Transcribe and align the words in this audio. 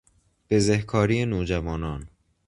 بزهکاری 0.49 1.25
نوجوانان 1.25 2.07